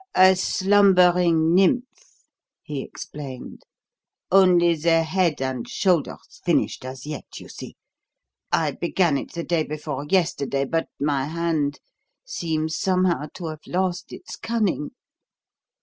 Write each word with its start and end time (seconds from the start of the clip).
"A 0.15 0.35
slumbering 0.35 1.53
nymph," 1.53 2.23
he 2.63 2.81
explained. 2.81 3.61
"Only 4.31 4.73
the 4.75 5.03
head 5.03 5.39
and 5.43 5.69
shoulders 5.69 6.41
finished 6.43 6.83
as 6.83 7.05
yet, 7.05 7.39
you 7.39 7.47
see. 7.47 7.75
I 8.51 8.71
began 8.71 9.15
it 9.15 9.33
the 9.33 9.43
day 9.43 9.61
before, 9.61 10.07
yesterday, 10.09 10.65
but 10.65 10.87
my 10.99 11.25
hand 11.25 11.79
seems 12.25 12.75
somehow 12.79 13.27
to 13.35 13.45
have 13.49 13.61
lost 13.67 14.11
its 14.11 14.35
cunning. 14.37 14.89